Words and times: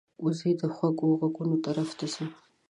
وزې 0.23 0.51
د 0.59 0.61
خوږو 0.75 1.09
غږونو 1.19 1.55
طرف 1.65 1.89
ته 1.97 2.05
ځي 2.13 2.25